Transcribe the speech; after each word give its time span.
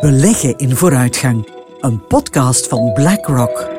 Beleggen 0.00 0.58
in 0.58 0.76
vooruitgang. 0.76 1.48
Een 1.80 2.06
podcast 2.06 2.66
van 2.66 2.92
BlackRock. 2.92 3.70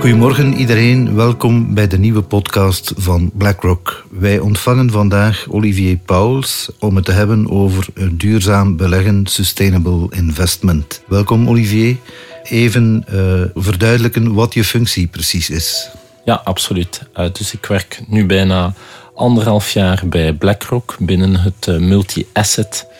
Goedemorgen 0.00 0.54
iedereen, 0.54 1.14
welkom 1.14 1.74
bij 1.74 1.86
de 1.86 1.98
nieuwe 1.98 2.22
podcast 2.22 2.92
van 2.96 3.30
BlackRock. 3.34 4.06
Wij 4.10 4.38
ontvangen 4.38 4.90
vandaag 4.90 5.46
Olivier 5.50 5.96
Pauls 5.96 6.70
om 6.78 6.96
het 6.96 7.04
te 7.04 7.12
hebben 7.12 7.50
over 7.50 7.86
duurzaam 8.12 8.76
beleggen, 8.76 9.26
sustainable 9.26 10.06
investment. 10.10 11.02
Welkom 11.06 11.48
Olivier. 11.48 11.96
Even 12.42 13.04
uh, 13.12 13.42
verduidelijken 13.54 14.34
wat 14.34 14.54
je 14.54 14.64
functie 14.64 15.06
precies 15.06 15.50
is. 15.50 15.90
Ja, 16.24 16.40
absoluut. 16.44 17.02
Uh, 17.16 17.26
dus 17.32 17.52
ik 17.52 17.66
werk 17.66 18.02
nu 18.06 18.26
bijna 18.26 18.74
anderhalf 19.14 19.70
jaar 19.70 20.02
bij 20.06 20.32
BlackRock 20.32 20.96
binnen 20.98 21.36
het 21.36 21.66
uh, 21.68 21.78
multi-asset 21.78 22.90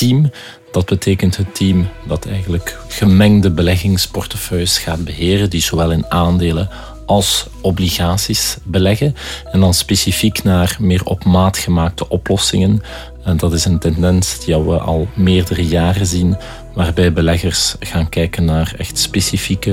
team. 0.00 0.30
Dat 0.72 0.86
betekent 0.86 1.36
het 1.36 1.54
team 1.54 1.88
dat 2.06 2.26
eigenlijk 2.26 2.78
gemengde 2.88 3.50
beleggingsportefeuilles 3.50 4.78
gaat 4.78 5.04
beheren, 5.04 5.50
die 5.50 5.60
zowel 5.60 5.90
in 5.90 6.10
aandelen 6.10 6.68
als 7.06 7.46
obligaties 7.60 8.56
beleggen. 8.62 9.14
En 9.52 9.60
dan 9.60 9.74
specifiek 9.74 10.42
naar 10.42 10.76
meer 10.78 11.04
op 11.04 11.24
maat 11.24 11.58
gemaakte 11.58 12.08
oplossingen. 12.08 12.82
En 13.24 13.36
dat 13.36 13.52
is 13.52 13.64
een 13.64 13.78
tendens 13.78 14.44
die 14.44 14.56
we 14.56 14.78
al 14.78 15.08
meerdere 15.14 15.66
jaren 15.66 16.06
zien, 16.06 16.36
waarbij 16.74 17.12
beleggers 17.12 17.74
gaan 17.80 18.08
kijken 18.08 18.44
naar 18.44 18.74
echt 18.78 18.98
specifieke 18.98 19.70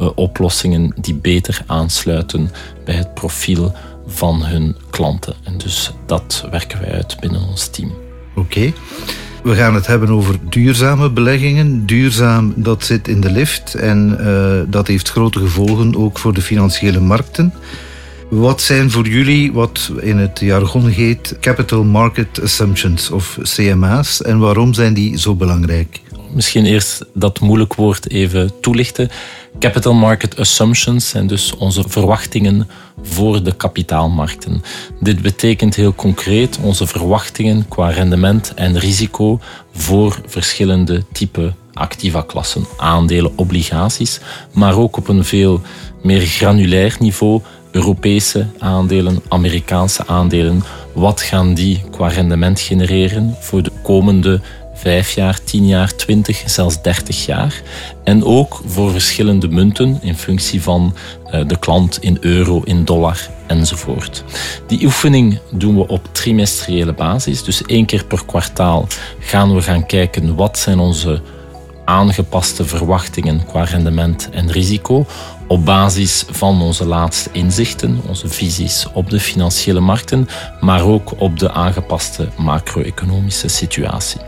uh, 0.00 0.08
oplossingen 0.14 0.92
die 0.96 1.14
beter 1.14 1.62
aansluiten 1.66 2.50
bij 2.84 2.94
het 2.94 3.14
profiel 3.14 3.72
van 4.06 4.44
hun 4.44 4.76
klanten. 4.90 5.34
En 5.44 5.58
dus 5.58 5.90
dat 6.06 6.46
werken 6.50 6.80
wij 6.80 6.92
uit 6.92 7.16
binnen 7.20 7.48
ons 7.48 7.68
team. 7.68 7.92
Oké. 8.36 8.72
We 9.42 9.54
gaan 9.54 9.74
het 9.74 9.86
hebben 9.86 10.08
over 10.10 10.36
duurzame 10.48 11.10
beleggingen. 11.10 11.86
Duurzaam, 11.86 12.52
dat 12.56 12.84
zit 12.84 13.08
in 13.08 13.20
de 13.20 13.30
lift 13.30 13.74
en 13.74 14.16
uh, 14.20 14.60
dat 14.66 14.86
heeft 14.86 15.10
grote 15.10 15.38
gevolgen 15.38 15.96
ook 15.96 16.18
voor 16.18 16.34
de 16.34 16.42
financiële 16.42 17.00
markten. 17.00 17.52
Wat 18.28 18.60
zijn 18.60 18.90
voor 18.90 19.08
jullie 19.08 19.52
wat 19.52 19.92
in 20.00 20.18
het 20.18 20.40
jargon 20.40 20.86
heet 20.86 21.36
Capital 21.40 21.84
Market 21.84 22.42
Assumptions 22.42 23.10
of 23.10 23.38
CMA's 23.42 24.22
en 24.22 24.38
waarom 24.38 24.74
zijn 24.74 24.94
die 24.94 25.18
zo 25.18 25.34
belangrijk? 25.34 26.00
Misschien 26.32 26.66
eerst 26.66 27.04
dat 27.14 27.40
moeilijk 27.40 27.74
woord 27.74 28.10
even 28.10 28.60
toelichten. 28.60 29.10
Capital 29.58 29.94
Market 29.94 30.38
Assumptions 30.38 31.08
zijn 31.08 31.26
dus 31.26 31.56
onze 31.56 31.84
verwachtingen 31.88 32.68
voor 33.02 33.42
de 33.42 33.56
kapitaalmarkten. 33.56 34.62
Dit 35.00 35.22
betekent 35.22 35.74
heel 35.74 35.94
concreet 35.94 36.58
onze 36.62 36.86
verwachtingen 36.86 37.68
qua 37.68 37.88
rendement 37.88 38.52
en 38.54 38.78
risico 38.78 39.40
voor 39.72 40.20
verschillende 40.26 41.02
type 41.12 41.52
activa-klassen, 41.72 42.66
aandelen, 42.76 43.32
obligaties, 43.36 44.20
maar 44.52 44.76
ook 44.76 44.96
op 44.96 45.08
een 45.08 45.24
veel 45.24 45.60
meer 46.02 46.20
granulair 46.20 46.96
niveau 46.98 47.42
Europese 47.70 48.46
aandelen, 48.58 49.22
Amerikaanse 49.28 50.06
aandelen. 50.06 50.62
Wat 50.92 51.20
gaan 51.20 51.54
die 51.54 51.82
qua 51.90 52.08
rendement 52.08 52.60
genereren 52.60 53.36
voor 53.40 53.62
de 53.62 53.72
komende 53.82 54.40
vijf 54.80 55.10
jaar, 55.10 55.42
tien 55.44 55.66
jaar, 55.66 55.94
twintig, 55.94 56.42
zelfs 56.46 56.82
dertig 56.82 57.26
jaar. 57.26 57.62
En 58.04 58.24
ook 58.24 58.62
voor 58.66 58.90
verschillende 58.90 59.48
munten 59.48 59.98
in 60.02 60.16
functie 60.16 60.62
van 60.62 60.94
eh, 61.30 61.46
de 61.46 61.58
klant 61.58 61.98
in 62.02 62.16
euro, 62.20 62.62
in 62.64 62.84
dollar 62.84 63.28
enzovoort. 63.46 64.24
Die 64.66 64.84
oefening 64.84 65.38
doen 65.50 65.76
we 65.76 65.88
op 65.88 66.08
trimestriële 66.12 66.92
basis. 66.92 67.44
Dus 67.44 67.62
één 67.62 67.86
keer 67.86 68.04
per 68.04 68.24
kwartaal 68.26 68.86
gaan 69.18 69.54
we 69.54 69.62
gaan 69.62 69.86
kijken 69.86 70.34
wat 70.34 70.58
zijn 70.58 70.78
onze 70.78 71.22
aangepaste 71.84 72.64
verwachtingen 72.64 73.46
qua 73.46 73.64
rendement 73.64 74.28
en 74.30 74.50
risico 74.50 75.06
op 75.50 75.64
basis 75.64 76.24
van 76.30 76.62
onze 76.62 76.86
laatste 76.86 77.30
inzichten, 77.32 78.00
onze 78.06 78.28
visies 78.28 78.86
op 78.92 79.10
de 79.10 79.20
financiële 79.20 79.80
markten, 79.80 80.28
maar 80.60 80.84
ook 80.84 81.20
op 81.20 81.38
de 81.38 81.50
aangepaste 81.52 82.28
macro-economische 82.36 83.48
situatie. 83.48 84.20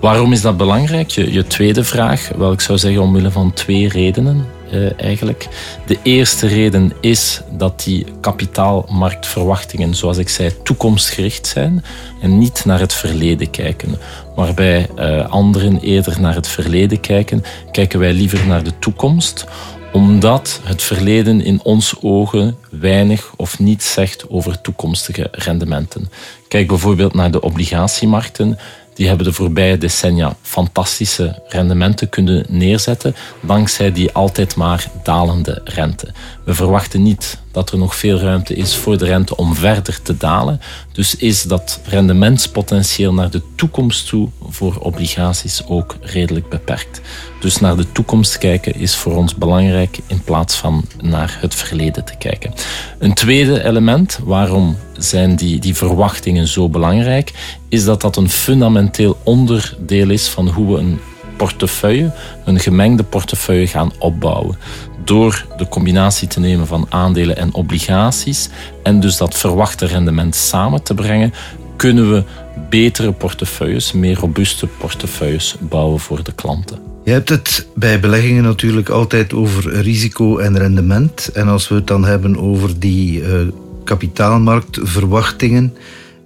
Waarom 0.00 0.32
is 0.32 0.40
dat 0.40 0.56
belangrijk? 0.56 1.10
Je, 1.10 1.46
tweede 1.46 1.84
vraag, 1.84 2.30
wel 2.36 2.52
ik 2.52 2.60
zou 2.60 2.78
zeggen 2.78 3.02
omwille 3.02 3.30
van 3.30 3.52
twee 3.52 3.88
redenen 3.88 4.46
eh, 4.70 5.00
eigenlijk. 5.00 5.48
De 5.86 5.98
eerste 6.02 6.46
reden 6.46 6.92
is 7.00 7.40
dat 7.50 7.82
die 7.84 8.06
kapitaalmarktverwachtingen, 8.20 9.94
zoals 9.94 10.16
ik 10.16 10.28
zei, 10.28 10.62
toekomstgericht 10.62 11.46
zijn 11.46 11.84
en 12.20 12.38
niet 12.38 12.64
naar 12.64 12.80
het 12.80 12.92
verleden 12.92 13.50
kijken. 13.50 13.98
Waarbij 14.34 14.88
eh, 14.96 15.28
anderen 15.30 15.80
eerder 15.80 16.20
naar 16.20 16.34
het 16.34 16.48
verleden 16.48 17.00
kijken, 17.00 17.44
kijken 17.72 17.98
wij 17.98 18.12
liever 18.12 18.46
naar 18.46 18.62
de 18.62 18.78
toekomst 18.78 19.46
omdat 19.92 20.60
het 20.64 20.82
verleden 20.82 21.40
in 21.40 21.60
ons 21.62 21.94
ogen 22.02 22.56
weinig 22.70 23.32
of 23.36 23.58
niets 23.58 23.92
zegt 23.92 24.30
over 24.30 24.60
toekomstige 24.60 25.28
rendementen. 25.32 26.10
Kijk 26.48 26.66
bijvoorbeeld 26.66 27.14
naar 27.14 27.30
de 27.30 27.40
obligatiemarkten 27.40 28.58
die 28.96 29.06
hebben 29.08 29.26
de 29.26 29.32
voorbije 29.32 29.78
decennia 29.78 30.36
fantastische 30.42 31.42
rendementen 31.48 32.08
kunnen 32.08 32.44
neerzetten, 32.48 33.14
dankzij 33.40 33.92
die 33.92 34.12
altijd 34.12 34.56
maar 34.56 34.90
dalende 35.02 35.60
rente. 35.64 36.12
We 36.44 36.54
verwachten 36.54 37.02
niet 37.02 37.38
dat 37.56 37.70
er 37.70 37.78
nog 37.78 37.96
veel 37.96 38.18
ruimte 38.18 38.54
is 38.54 38.76
voor 38.76 38.98
de 38.98 39.04
rente 39.04 39.36
om 39.36 39.54
verder 39.54 40.02
te 40.02 40.16
dalen. 40.16 40.60
Dus 40.92 41.16
is 41.16 41.42
dat 41.42 41.80
rendementspotentieel 41.84 43.12
naar 43.14 43.30
de 43.30 43.42
toekomst 43.54 44.08
toe 44.08 44.28
voor 44.48 44.76
obligaties 44.78 45.62
ook 45.66 45.96
redelijk 46.00 46.48
beperkt. 46.48 47.00
Dus 47.40 47.60
naar 47.60 47.76
de 47.76 47.92
toekomst 47.92 48.38
kijken 48.38 48.74
is 48.74 48.94
voor 48.94 49.16
ons 49.16 49.34
belangrijk 49.34 49.98
in 50.06 50.22
plaats 50.24 50.54
van 50.54 50.84
naar 51.00 51.38
het 51.40 51.54
verleden 51.54 52.04
te 52.04 52.16
kijken. 52.18 52.52
Een 52.98 53.14
tweede 53.14 53.64
element, 53.64 54.18
waarom 54.24 54.76
zijn 54.98 55.36
die, 55.36 55.58
die 55.58 55.74
verwachtingen 55.74 56.48
zo 56.48 56.68
belangrijk, 56.68 57.32
is 57.68 57.84
dat 57.84 58.00
dat 58.00 58.16
een 58.16 58.30
fundamenteel 58.30 59.18
onderdeel 59.22 60.10
is 60.10 60.28
van 60.28 60.48
hoe 60.48 60.74
we 60.74 60.80
een 60.80 61.00
portefeuille, 61.36 62.12
een 62.44 62.60
gemengde 62.60 63.02
portefeuille 63.02 63.66
gaan 63.66 63.92
opbouwen. 63.98 64.58
Door 65.06 65.46
de 65.56 65.68
combinatie 65.68 66.28
te 66.28 66.40
nemen 66.40 66.66
van 66.66 66.86
aandelen 66.88 67.36
en 67.36 67.54
obligaties 67.54 68.48
en 68.82 69.00
dus 69.00 69.16
dat 69.16 69.38
verwachte 69.38 69.86
rendement 69.86 70.34
samen 70.34 70.82
te 70.82 70.94
brengen, 70.94 71.32
kunnen 71.76 72.10
we 72.12 72.24
betere 72.70 73.12
portefeuilles, 73.12 73.92
meer 73.92 74.16
robuuste 74.18 74.66
portefeuilles 74.66 75.56
bouwen 75.60 76.00
voor 76.00 76.24
de 76.24 76.32
klanten. 76.32 76.78
Je 77.04 77.10
hebt 77.10 77.28
het 77.28 77.66
bij 77.74 78.00
beleggingen 78.00 78.42
natuurlijk 78.42 78.88
altijd 78.88 79.32
over 79.32 79.80
risico 79.80 80.38
en 80.38 80.58
rendement. 80.58 81.28
En 81.28 81.48
als 81.48 81.68
we 81.68 81.74
het 81.74 81.86
dan 81.86 82.04
hebben 82.04 82.38
over 82.38 82.78
die 82.78 83.20
uh, 83.20 83.40
kapitaalmarktverwachtingen, 83.84 85.74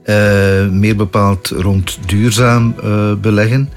uh, 0.05 0.69
meer 0.69 0.97
bepaald 0.97 1.49
rond 1.49 1.99
duurzaam 2.07 2.75
uh, 2.85 3.13
beleggen, 3.15 3.71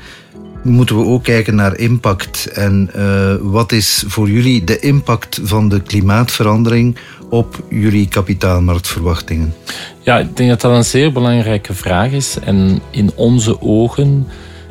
moeten 0.64 0.98
we 0.98 1.06
ook 1.06 1.24
kijken 1.24 1.56
naar 1.56 1.78
impact. 1.78 2.46
En 2.46 2.90
wat 3.42 3.72
is 3.72 4.04
voor 4.08 4.30
jullie 4.30 4.64
de 4.64 4.80
impact 4.80 5.40
van 5.44 5.70
de 5.70 5.82
klimaatverandering 5.82 6.98
op 7.30 7.64
jullie 7.70 8.08
kapitaalmarktverwachtingen? 8.08 9.54
Ja, 10.00 10.20
ik 10.20 10.38
denk 10.38 10.50
dat 10.50 10.62
dat 10.62 10.76
een 10.76 10.84
zeer 10.84 11.12
belangrijke 11.12 11.74
vraag 11.74 12.12
is. 12.12 12.38
En 12.44 12.82
in 12.92 13.12
onze 13.16 13.62
ogen 13.62 14.28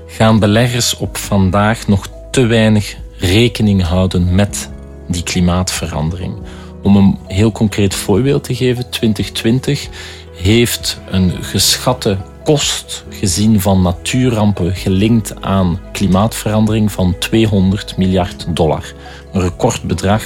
gaan 0.07 0.39
beleggers 0.39 0.97
op 0.97 1.17
vandaag 1.17 1.87
nog 1.87 2.09
te 2.31 2.47
weinig 2.47 2.97
rekening 3.17 3.83
houden 3.83 4.35
met 4.35 4.71
die 5.09 5.23
klimaatverandering. 5.23 6.35
Om 6.83 6.97
een 6.97 7.19
heel 7.27 7.53
concreet 7.53 7.95
voorbeeld 7.95 8.45
te 8.45 8.55
geven, 8.55 8.91
2020 8.91 9.89
heeft 10.35 11.01
een 11.11 11.33
geschatte 11.41 12.19
kost 12.45 13.05
gezien 13.09 13.61
van 13.61 13.83
natuurrampen 13.83 14.75
gelinkt 14.75 15.35
aan 15.41 15.81
klimaatverandering 15.93 16.93
van 16.93 17.19
200 17.19 17.97
miljard 17.97 18.47
dollar. 18.49 18.93
Een 19.33 19.41
recordbedrag, 19.41 20.23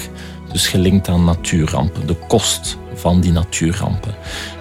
dus 0.53 0.67
gelinkt 0.69 1.09
aan 1.09 1.25
natuurrampen, 1.25 2.07
de 2.07 2.17
kost 2.29 2.79
van 2.95 3.21
die 3.21 3.33
natuurrampen. 3.33 4.15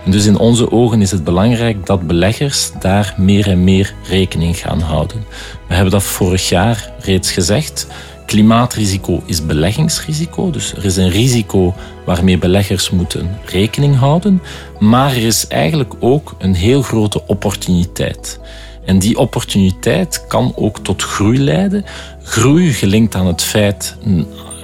En 0.05 0.11
dus 0.11 0.25
in 0.25 0.37
onze 0.37 0.71
ogen 0.71 1.01
is 1.01 1.11
het 1.11 1.23
belangrijk 1.23 1.85
dat 1.85 2.07
beleggers 2.07 2.71
daar 2.79 3.13
meer 3.17 3.47
en 3.47 3.63
meer 3.63 3.93
rekening 4.09 4.57
gaan 4.57 4.79
houden. 4.79 5.25
We 5.67 5.73
hebben 5.73 5.91
dat 5.91 6.03
vorig 6.03 6.49
jaar 6.49 6.91
reeds 6.99 7.31
gezegd. 7.31 7.87
Klimaatrisico 8.35 9.23
is 9.25 9.45
beleggingsrisico, 9.45 10.49
dus 10.49 10.73
er 10.73 10.85
is 10.85 10.95
een 10.95 11.09
risico 11.09 11.73
waarmee 12.05 12.37
beleggers 12.37 12.89
moeten 12.89 13.37
rekening 13.45 13.95
houden, 13.95 14.41
maar 14.79 15.11
er 15.11 15.25
is 15.25 15.47
eigenlijk 15.47 15.93
ook 15.99 16.35
een 16.37 16.53
heel 16.53 16.81
grote 16.81 17.27
opportuniteit. 17.27 18.39
En 18.85 18.99
die 18.99 19.17
opportuniteit 19.17 20.27
kan 20.27 20.53
ook 20.55 20.79
tot 20.79 21.03
groei 21.03 21.39
leiden. 21.39 21.85
Groei 22.23 22.73
gelinkt 22.73 23.15
aan 23.15 23.27
het 23.27 23.41
feit, 23.43 23.97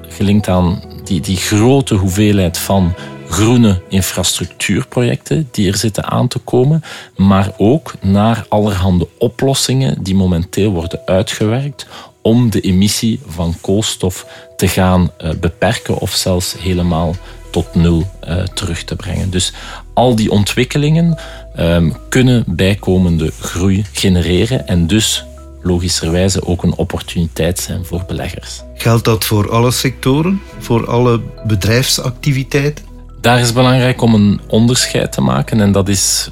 gelinkt 0.07 0.47
aan 0.47 0.83
die, 1.03 1.21
die 1.21 1.37
grote 1.37 1.95
hoeveelheid 1.95 2.57
van 2.57 2.93
groene 3.29 3.81
infrastructuurprojecten 3.89 5.47
die 5.51 5.67
er 5.67 5.77
zitten 5.77 6.05
aan 6.05 6.27
te 6.27 6.39
komen, 6.39 6.83
maar 7.15 7.51
ook 7.57 7.93
naar 8.01 8.45
allerhande 8.49 9.07
oplossingen 9.17 10.03
die 10.03 10.15
momenteel 10.15 10.71
worden 10.71 10.99
uitgewerkt 11.05 11.87
om 12.21 12.49
de 12.49 12.61
emissie 12.61 13.19
van 13.27 13.55
koolstof 13.61 14.25
te 14.55 14.67
gaan 14.67 15.11
eh, 15.17 15.29
beperken 15.39 15.97
of 15.97 16.11
zelfs 16.11 16.55
helemaal 16.59 17.15
tot 17.51 17.75
nul 17.75 18.07
uh, 18.27 18.43
terug 18.43 18.83
te 18.83 18.95
brengen. 18.95 19.29
Dus 19.29 19.53
al 19.93 20.15
die 20.15 20.31
ontwikkelingen 20.31 21.17
um, 21.59 21.95
kunnen 22.09 22.43
bijkomende 22.47 23.31
groei 23.39 23.85
genereren 23.91 24.67
en 24.67 24.87
dus 24.87 25.25
logischerwijze 25.61 26.45
ook 26.45 26.63
een 26.63 26.75
opportuniteit 26.75 27.59
zijn 27.59 27.85
voor 27.85 28.03
beleggers. 28.07 28.61
Geldt 28.75 29.05
dat 29.05 29.25
voor 29.25 29.51
alle 29.51 29.71
sectoren, 29.71 30.41
voor 30.59 30.87
alle 30.87 31.21
bedrijfsactiviteiten? 31.43 32.85
Daar 33.21 33.39
is 33.39 33.53
belangrijk 33.53 34.01
om 34.01 34.13
een 34.13 34.41
onderscheid 34.47 35.11
te 35.11 35.21
maken 35.21 35.61
en 35.61 35.71
dat 35.71 35.89
is, 35.89 36.29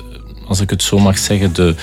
als 0.48 0.60
ik 0.60 0.70
het 0.70 0.84
zo 0.84 1.00
mag 1.00 1.18
zeggen, 1.18 1.54
de, 1.54 1.76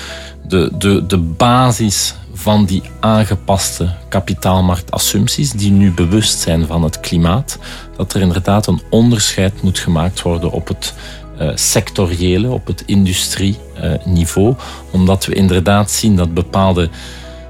de, 0.47 0.71
de, 0.77 1.05
de 1.05 1.17
basis 1.17 2.15
van 2.47 2.65
die 2.65 2.81
aangepaste 2.99 3.93
kapitaalmarktassumpties 4.09 5.51
die 5.51 5.71
nu 5.71 5.91
bewust 5.91 6.39
zijn 6.39 6.65
van 6.65 6.83
het 6.83 6.99
klimaat, 6.99 7.59
dat 7.97 8.13
er 8.13 8.21
inderdaad 8.21 8.67
een 8.67 8.81
onderscheid 8.89 9.61
moet 9.61 9.79
gemaakt 9.79 10.21
worden 10.21 10.51
op 10.51 10.67
het 10.67 10.93
uh, 11.41 11.51
sectoriële, 11.55 12.49
op 12.49 12.67
het 12.67 12.83
industrieniveau, 12.85 14.55
omdat 14.91 15.25
we 15.25 15.33
inderdaad 15.33 15.91
zien 15.91 16.15
dat 16.15 16.33
bepaalde 16.33 16.89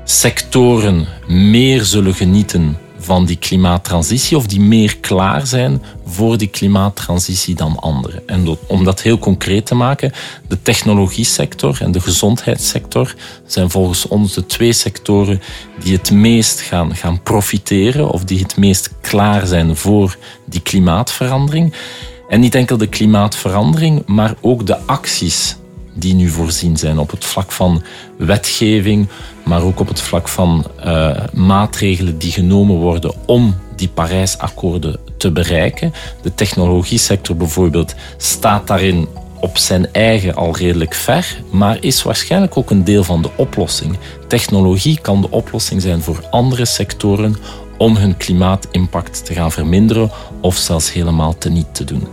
sectoren 0.04 1.08
meer 1.28 1.84
zullen 1.84 2.14
genieten 2.14 2.78
van 3.00 3.26
die 3.26 3.38
klimaattransitie 3.38 4.38
of 4.38 4.46
die 4.46 4.60
meer 4.60 4.98
klaar 4.98 5.48
zijn 5.48 5.84
voor 6.06 6.38
die 6.38 6.48
klimaattransitie 6.48 7.56
dan 7.56 7.80
anderen. 7.80 8.28
En 8.28 8.58
om 8.68 8.84
dat 8.84 9.02
heel 9.02 9.18
concreet 9.18 9.66
te 9.66 9.76
maken, 9.76 10.12
de 10.48 10.62
technologiesector 10.62 11.78
en 11.82 11.92
de 11.92 12.00
gezondheidssector 12.00 13.16
zijn 13.46 13.70
volgens 13.70 14.08
ons 14.08 14.34
de 14.34 14.46
twee 14.46 14.74
sectoren 14.74 15.42
die 15.84 15.94
het 15.94 16.12
meest 16.12 16.62
gaan, 16.62 16.96
gaan 16.96 17.22
profiteren 17.22 18.10
of 18.10 18.24
die 18.24 18.40
het 18.40 18.58
meest 18.58 18.92
klaar 19.02 19.48
zijn 19.48 19.76
voor 19.76 20.18
die 20.46 20.62
klimaatverandering. 20.62 21.74
En 22.30 22.40
niet 22.40 22.56
enkel 22.56 22.78
de 22.78 22.88
klimaatverandering, 22.88 24.06
maar 24.06 24.34
ook 24.42 24.66
de 24.66 24.78
acties 24.86 25.56
die 26.00 26.14
nu 26.14 26.30
voorzien 26.30 26.78
zijn 26.78 27.00
op 27.00 27.12
het 27.12 27.26
vlak 27.26 27.52
van 27.52 27.84
wetgeving, 28.18 29.08
maar 29.44 29.62
ook 29.62 29.80
op 29.80 29.88
het 29.88 30.02
vlak 30.02 30.28
van 30.28 30.66
uh, 30.86 31.18
maatregelen 31.34 32.18
die 32.18 32.32
genomen 32.32 32.76
worden 32.76 33.14
om 33.26 33.56
die 33.76 33.88
Parijsakkoorden 33.88 35.00
te 35.18 35.32
bereiken. 35.32 35.94
De 36.22 36.34
technologiesector 36.34 37.36
bijvoorbeeld 37.36 37.96
staat 38.18 38.68
daarin 38.68 39.08
op 39.40 39.58
zijn 39.58 39.94
eigen 39.94 40.36
al 40.36 40.58
redelijk 40.58 40.94
ver, 40.94 41.42
maar 41.50 41.78
is 41.80 42.04
waarschijnlijk 42.04 42.58
ook 42.58 42.70
een 42.70 42.84
deel 42.84 43.04
van 43.04 43.22
de 43.22 43.30
oplossing. 43.36 43.98
Technologie 44.28 45.00
kan 45.02 45.22
de 45.22 45.32
oplossing 45.32 45.82
zijn 45.82 46.02
voor 46.02 46.24
andere 46.30 46.66
sectoren 46.66 47.36
om 47.78 47.96
hun 47.96 48.18
klimaatimpact 48.18 49.26
te 49.26 49.34
gaan 49.34 49.52
verminderen 49.52 50.12
of 50.42 50.56
zelfs 50.56 50.94
helemaal 50.94 51.38
teniet 51.38 51.76
te 51.76 51.84
doen. 51.84 52.08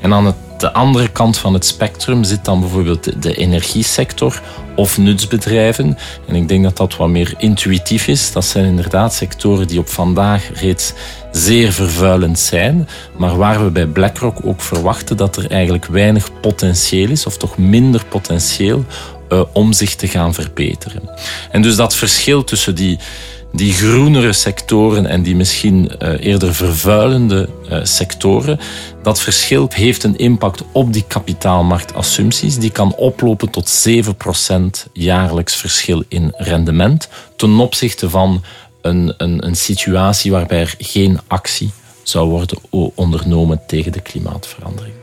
En 0.00 0.12
aan 0.12 0.34
de 0.60 0.72
andere 0.72 1.08
kant 1.08 1.38
van 1.38 1.54
het 1.54 1.66
spectrum 1.66 2.24
zit 2.24 2.44
dan 2.44 2.60
bijvoorbeeld 2.60 3.22
de 3.22 3.34
energiesector 3.34 4.42
of 4.76 4.98
nutsbedrijven. 4.98 5.98
En 6.26 6.34
ik 6.34 6.48
denk 6.48 6.62
dat 6.62 6.76
dat 6.76 6.96
wat 6.96 7.08
meer 7.08 7.34
intuïtief 7.38 8.06
is. 8.06 8.32
Dat 8.32 8.44
zijn 8.44 8.64
inderdaad 8.64 9.14
sectoren 9.14 9.66
die 9.66 9.78
op 9.78 9.88
vandaag 9.88 10.60
reeds 10.60 10.92
zeer 11.32 11.72
vervuilend 11.72 12.38
zijn, 12.38 12.88
maar 13.16 13.36
waar 13.36 13.64
we 13.64 13.70
bij 13.70 13.86
BlackRock 13.86 14.38
ook 14.44 14.60
verwachten 14.60 15.16
dat 15.16 15.36
er 15.36 15.50
eigenlijk 15.50 15.84
weinig 15.84 16.40
potentieel 16.40 17.10
is, 17.10 17.26
of 17.26 17.36
toch 17.36 17.58
minder 17.58 18.04
potentieel, 18.04 18.84
uh, 19.28 19.42
om 19.52 19.72
zich 19.72 19.94
te 19.94 20.08
gaan 20.08 20.34
verbeteren. 20.34 21.02
En 21.50 21.62
dus 21.62 21.76
dat 21.76 21.94
verschil 21.94 22.44
tussen 22.44 22.74
die 22.74 22.98
die 23.52 23.72
groenere 23.72 24.32
sectoren 24.32 25.06
en 25.06 25.22
die 25.22 25.36
misschien 25.36 25.90
uh, 26.02 26.24
eerder 26.24 26.54
vervuilende 26.54 27.48
uh, 27.70 27.78
sectoren, 27.82 28.58
dat 29.02 29.20
verschil 29.20 29.68
heeft 29.74 30.04
een 30.04 30.18
impact 30.18 30.64
op 30.72 30.92
die 30.92 31.04
kapitaalmarktassumpties. 31.08 32.58
Die 32.58 32.70
kan 32.70 32.94
oplopen 32.94 33.50
tot 33.50 33.88
7% 33.88 34.92
jaarlijks 34.92 35.56
verschil 35.56 36.04
in 36.08 36.32
rendement 36.36 37.08
ten 37.36 37.58
opzichte 37.58 38.10
van 38.10 38.42
een, 38.80 39.14
een, 39.16 39.46
een 39.46 39.56
situatie 39.56 40.30
waarbij 40.30 40.60
er 40.60 40.74
geen 40.78 41.20
actie 41.26 41.70
zou 42.02 42.28
worden 42.28 42.58
ondernomen 42.94 43.60
tegen 43.66 43.92
de 43.92 44.00
klimaatverandering. 44.00 44.94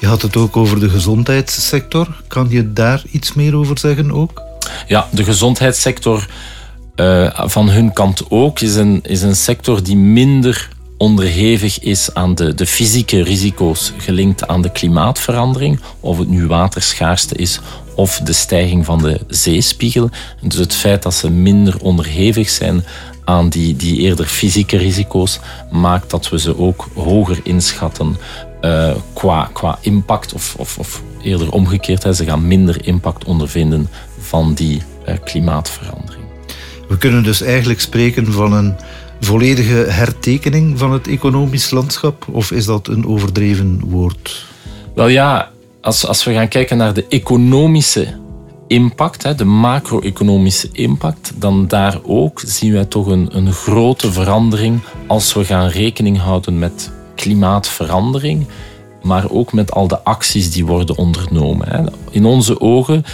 Je 0.00 0.06
had 0.06 0.22
het 0.22 0.36
ook 0.36 0.56
over 0.56 0.80
de 0.80 0.88
gezondheidssector. 0.88 2.22
Kan 2.26 2.46
je 2.50 2.72
daar 2.72 3.02
iets 3.10 3.32
meer 3.32 3.56
over 3.56 3.78
zeggen 3.78 4.12
ook? 4.12 4.42
Ja, 4.86 5.08
de 5.10 5.24
gezondheidssector 5.24 6.26
uh, 7.00 7.48
van 7.48 7.68
hun 7.70 7.92
kant 7.92 8.30
ook 8.30 8.60
is 8.60 8.74
een, 8.74 9.00
is 9.02 9.22
een 9.22 9.36
sector 9.36 9.82
die 9.82 9.96
minder 9.96 10.68
onderhevig 10.96 11.80
is 11.80 12.14
aan 12.14 12.34
de, 12.34 12.54
de 12.54 12.66
fysieke 12.66 13.22
risico's 13.22 13.92
gelinkt 13.96 14.46
aan 14.46 14.62
de 14.62 14.72
klimaatverandering, 14.72 15.80
of 16.00 16.18
het 16.18 16.28
nu 16.28 16.46
waterschaarste 16.46 17.34
is 17.34 17.60
of 17.94 18.18
de 18.18 18.32
stijging 18.32 18.84
van 18.84 18.98
de 18.98 19.20
zeespiegel. 19.28 20.10
Dus 20.40 20.58
het 20.58 20.74
feit 20.74 21.02
dat 21.02 21.14
ze 21.14 21.30
minder 21.30 21.80
onderhevig 21.82 22.48
zijn 22.48 22.84
aan 23.24 23.48
die, 23.48 23.76
die 23.76 23.98
eerder 23.98 24.26
fysieke 24.26 24.76
risico's, 24.76 25.40
maakt 25.70 26.10
dat 26.10 26.28
we 26.28 26.38
ze 26.38 26.58
ook 26.58 26.88
hoger 26.94 27.40
inschatten 27.42 28.16
uh, 28.60 28.90
qua, 29.12 29.50
qua 29.52 29.78
impact, 29.80 30.32
of, 30.32 30.54
of, 30.58 30.78
of 30.78 31.02
eerder 31.22 31.52
omgekeerd, 31.52 32.02
hè, 32.02 32.12
ze 32.12 32.24
gaan 32.24 32.46
minder 32.46 32.86
impact 32.86 33.24
ondervinden 33.24 33.88
van 34.18 34.54
die 34.54 34.82
uh, 35.08 35.14
klimaatverandering. 35.24 36.09
We 36.90 36.98
kunnen 36.98 37.22
dus 37.22 37.42
eigenlijk 37.42 37.80
spreken 37.80 38.32
van 38.32 38.52
een 38.52 38.74
volledige 39.20 39.74
hertekening 39.74 40.78
van 40.78 40.92
het 40.92 41.08
economisch 41.08 41.70
landschap, 41.70 42.26
of 42.30 42.50
is 42.50 42.64
dat 42.64 42.88
een 42.88 43.06
overdreven 43.06 43.80
woord? 43.84 44.46
Wel 44.94 45.08
ja, 45.08 45.50
als, 45.80 46.06
als 46.06 46.24
we 46.24 46.32
gaan 46.32 46.48
kijken 46.48 46.76
naar 46.76 46.94
de 46.94 47.06
economische 47.08 48.06
impact, 48.66 49.38
de 49.38 49.44
macro-economische 49.44 50.68
impact, 50.72 51.32
dan 51.36 51.68
daar 51.68 51.98
ook 52.02 52.42
zien 52.46 52.72
wij 52.72 52.84
toch 52.84 53.06
een, 53.06 53.28
een 53.32 53.52
grote 53.52 54.12
verandering 54.12 54.80
als 55.06 55.34
we 55.34 55.44
gaan 55.44 55.68
rekening 55.68 56.18
houden 56.18 56.58
met 56.58 56.90
klimaatverandering, 57.14 58.46
maar 59.02 59.30
ook 59.30 59.52
met 59.52 59.72
al 59.72 59.88
de 59.88 60.04
acties 60.04 60.50
die 60.52 60.66
worden 60.66 60.96
ondernomen. 60.96 61.92
In 62.10 62.24
onze 62.24 62.60
ogen 62.60 63.04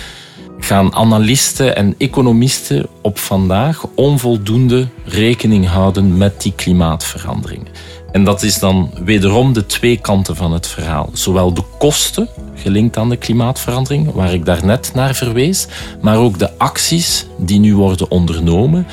gaan 0.58 0.94
analisten 0.94 1.76
en 1.76 1.94
economisten 1.98 2.86
op 3.02 3.18
vandaag 3.18 3.86
onvoldoende 3.94 4.86
rekening 5.04 5.66
houden 5.66 6.16
met 6.16 6.42
die 6.42 6.52
klimaatverandering. 6.52 7.68
En 8.12 8.24
dat 8.24 8.42
is 8.42 8.58
dan 8.58 8.90
wederom 9.04 9.52
de 9.52 9.66
twee 9.66 9.96
kanten 9.96 10.36
van 10.36 10.52
het 10.52 10.66
verhaal. 10.66 11.10
Zowel 11.12 11.54
de 11.54 11.62
kosten 11.78 12.28
gelinkt 12.54 12.96
aan 12.96 13.08
de 13.08 13.16
klimaatverandering, 13.16 14.12
waar 14.12 14.32
ik 14.32 14.44
daarnet 14.44 14.90
naar 14.94 15.14
verwees, 15.14 15.66
maar 16.00 16.18
ook 16.18 16.38
de 16.38 16.58
acties 16.58 17.26
die 17.38 17.58
nu 17.58 17.76
worden 17.76 18.10
ondernomen. 18.10 18.86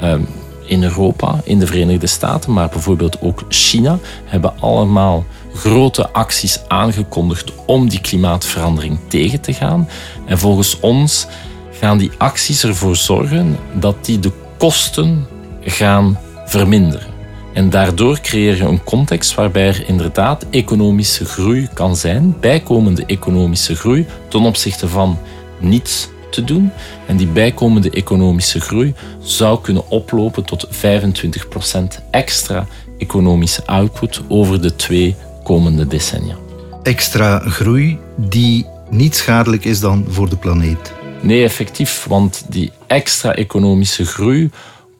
Ehm, 0.00 0.20
in 0.64 0.82
Europa, 0.82 1.40
in 1.44 1.58
de 1.58 1.66
Verenigde 1.66 2.06
Staten, 2.06 2.52
maar 2.52 2.68
bijvoorbeeld 2.68 3.20
ook 3.20 3.44
China, 3.48 3.98
hebben 4.24 4.60
allemaal 4.60 5.24
grote 5.54 6.10
acties 6.10 6.60
aangekondigd 6.68 7.52
om 7.66 7.88
die 7.88 8.00
klimaatverandering 8.00 8.98
tegen 9.08 9.40
te 9.40 9.52
gaan. 9.52 9.88
En 10.26 10.38
volgens 10.38 10.80
ons 10.80 11.26
gaan 11.72 11.98
die 11.98 12.10
acties 12.18 12.64
ervoor 12.64 12.96
zorgen 12.96 13.56
dat 13.74 14.04
die 14.04 14.18
de 14.18 14.32
kosten 14.58 15.26
gaan 15.60 16.18
verminderen. 16.46 17.18
En 17.52 17.70
daardoor 17.70 18.20
creëer 18.20 18.56
je 18.56 18.64
een 18.64 18.84
context 18.84 19.34
waarbij 19.34 19.66
er 19.66 19.88
inderdaad 19.88 20.46
economische 20.50 21.24
groei 21.24 21.68
kan 21.74 21.96
zijn, 21.96 22.36
bijkomende 22.40 23.06
economische 23.06 23.76
groei 23.76 24.06
ten 24.28 24.40
opzichte 24.40 24.88
van 24.88 25.18
niets 25.58 26.08
te 26.30 26.44
doen. 26.44 26.70
En 27.06 27.16
die 27.16 27.26
bijkomende 27.26 27.90
economische 27.90 28.60
groei 28.60 28.94
zou 29.20 29.60
kunnen 29.60 29.90
oplopen 29.90 30.44
tot 30.44 30.68
25% 30.68 30.68
extra 32.10 32.66
economische 32.98 33.66
output 33.66 34.20
over 34.28 34.62
de 34.62 34.76
twee 34.76 35.16
komende 35.50 35.86
decennia. 35.86 36.36
Extra 36.82 37.38
groei 37.38 37.98
die 38.16 38.66
niet 38.90 39.16
schadelijk 39.16 39.64
is 39.64 39.80
dan 39.80 40.04
voor 40.08 40.28
de 40.28 40.36
planeet. 40.36 40.92
Nee, 41.20 41.44
effectief, 41.44 42.04
want 42.08 42.44
die 42.48 42.70
extra 42.86 43.34
economische 43.34 44.04
groei 44.04 44.50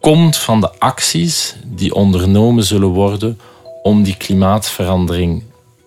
komt 0.00 0.36
van 0.36 0.60
de 0.60 0.70
acties 0.78 1.56
die 1.64 1.94
ondernomen 1.94 2.64
zullen 2.64 2.88
worden 2.88 3.38
om 3.82 4.02
die 4.02 4.16
klimaatverandering 4.16 5.42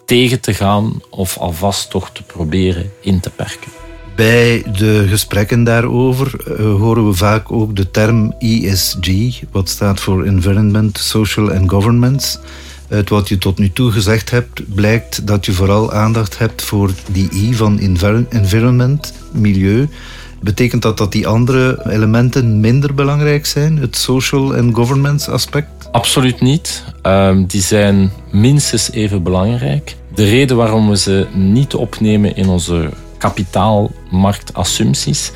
tegen 0.05 0.39
te 0.39 0.53
gaan 0.53 1.01
of 1.09 1.37
alvast 1.37 1.89
toch 1.89 2.09
te 2.09 2.23
proberen 2.23 2.91
in 3.01 3.19
te 3.19 3.29
perken. 3.29 3.71
Bij 4.15 4.63
de 4.77 5.05
gesprekken 5.07 5.63
daarover 5.63 6.35
uh, 6.47 6.55
horen 6.55 7.07
we 7.07 7.13
vaak 7.13 7.51
ook 7.51 7.75
de 7.75 7.91
term 7.91 8.35
ESG, 8.39 9.07
wat 9.51 9.69
staat 9.69 9.99
voor 9.99 10.25
Environment, 10.25 10.97
Social 10.97 11.51
and 11.51 11.69
Governance. 11.69 12.37
Uit 12.93 13.09
wat 13.09 13.29
je 13.29 13.37
tot 13.37 13.57
nu 13.57 13.71
toe 13.71 13.91
gezegd 13.91 14.29
hebt, 14.29 14.75
blijkt 14.75 15.27
dat 15.27 15.45
je 15.45 15.51
vooral 15.51 15.93
aandacht 15.93 16.37
hebt 16.37 16.61
voor 16.61 16.91
die 17.11 17.29
I 17.33 17.53
van 17.53 17.79
environment, 18.29 19.13
milieu. 19.31 19.87
Betekent 20.41 20.81
dat 20.81 20.97
dat 20.97 21.11
die 21.11 21.27
andere 21.27 21.85
elementen 21.89 22.59
minder 22.59 22.93
belangrijk 22.93 23.45
zijn, 23.45 23.77
het 23.77 23.95
social 23.95 24.55
en 24.55 24.75
governance 24.75 25.31
aspect? 25.31 25.67
Absoluut 25.91 26.41
niet. 26.41 26.83
Ehm, 27.01 27.45
die 27.45 27.61
zijn 27.61 28.11
minstens 28.31 28.91
even 28.91 29.23
belangrijk. 29.23 29.95
De 30.15 30.25
reden 30.25 30.57
waarom 30.57 30.89
we 30.89 30.97
ze 30.97 31.27
niet 31.33 31.73
opnemen 31.73 32.35
in 32.35 32.47
onze 32.47 32.89
kapitaalmarktassumpties 33.17 35.31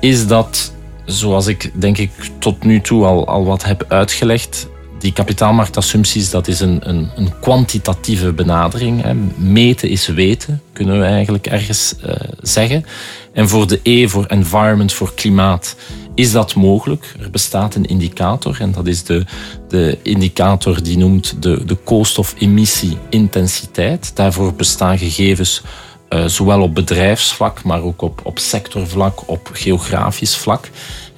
is 0.00 0.26
dat, 0.26 0.72
zoals 1.04 1.46
ik 1.46 1.70
denk 1.80 1.98
ik 1.98 2.10
tot 2.38 2.64
nu 2.64 2.80
toe 2.80 3.04
al, 3.04 3.26
al 3.26 3.44
wat 3.44 3.64
heb 3.64 3.84
uitgelegd, 3.88 4.72
die 5.04 5.12
kapitaalmarktassumpties, 5.12 6.30
dat 6.30 6.48
is 6.48 6.60
een, 6.60 6.88
een, 6.88 7.10
een 7.16 7.32
kwantitatieve 7.40 8.32
benadering. 8.32 9.02
Hè. 9.02 9.14
Meten 9.36 9.88
is 9.88 10.06
weten, 10.06 10.62
kunnen 10.72 10.98
we 10.98 11.04
eigenlijk 11.04 11.46
ergens 11.46 11.94
uh, 12.06 12.14
zeggen. 12.42 12.84
En 13.32 13.48
voor 13.48 13.66
de 13.66 13.80
E, 13.82 14.08
voor 14.08 14.26
environment, 14.26 14.92
voor 14.92 15.14
klimaat, 15.14 15.76
is 16.14 16.32
dat 16.32 16.54
mogelijk. 16.54 17.14
Er 17.20 17.30
bestaat 17.30 17.74
een 17.74 17.84
indicator 17.84 18.56
en 18.60 18.72
dat 18.72 18.86
is 18.86 19.04
de, 19.04 19.24
de 19.68 19.98
indicator 20.02 20.82
die 20.82 20.98
noemt 20.98 21.42
de, 21.42 21.64
de 21.64 21.74
koolstofemissie-intensiteit. 21.74 24.16
Daarvoor 24.16 24.54
bestaan 24.54 24.98
gegevens 24.98 25.62
uh, 26.10 26.26
zowel 26.26 26.62
op 26.62 26.74
bedrijfsvlak, 26.74 27.62
maar 27.62 27.82
ook 27.82 28.02
op, 28.02 28.20
op 28.22 28.38
sectorvlak, 28.38 29.28
op 29.28 29.50
geografisch 29.52 30.36
vlak. 30.36 30.70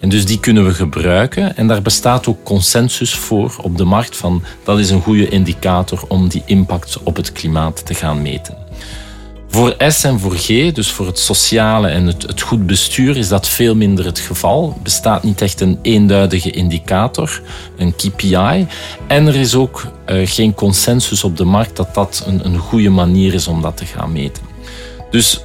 Dus 0.09 0.25
die 0.25 0.41
kunnen 0.41 0.65
we 0.65 0.75
gebruiken. 0.75 1.57
En 1.57 1.67
daar 1.67 1.83
bestaat 1.83 2.27
ook 2.27 2.43
consensus 2.43 3.15
voor 3.15 3.57
op 3.63 3.77
de 3.77 3.85
markt 3.85 4.17
van 4.17 4.43
dat 4.65 4.79
is 4.79 4.91
een 4.91 5.03
goede 5.03 5.29
indicator 5.29 6.05
om 6.09 6.29
die 6.29 6.43
impact 6.47 6.99
op 7.03 7.17
het 7.17 7.33
klimaat 7.33 7.87
te 7.87 7.95
gaan 7.95 8.23
meten. 8.23 8.57
Voor 9.49 9.75
S 9.79 10.05
en 10.05 10.21
voor 10.21 10.37
G, 10.37 10.73
dus 10.73 10.91
voor 10.91 11.07
het 11.07 11.19
sociale 11.19 11.89
en 11.89 12.07
het, 12.07 12.23
het 12.23 12.41
goed 12.41 12.67
bestuur, 12.67 13.17
is 13.17 13.29
dat 13.29 13.49
veel 13.49 13.75
minder 13.75 14.05
het 14.05 14.19
geval. 14.19 14.73
Er 14.77 14.83
bestaat 14.83 15.23
niet 15.23 15.41
echt 15.41 15.61
een 15.61 15.79
eenduidige 15.83 16.51
indicator, 16.51 17.43
een 17.77 17.95
KPI. 17.97 18.67
En 19.07 19.27
er 19.27 19.35
is 19.35 19.55
ook 19.55 19.87
uh, 20.07 20.27
geen 20.27 20.55
consensus 20.55 21.25
op 21.25 21.37
de 21.37 21.45
markt 21.45 21.77
dat 21.77 21.95
dat 21.95 22.25
een, 22.27 22.45
een 22.45 22.59
goede 22.59 22.91
manier 22.91 23.35
is 23.35 23.49
om 23.49 23.63
dat 23.63 23.77
te 23.77 23.87
gaan 23.87 24.13
meten. 24.13 24.43
Dus 25.11 25.41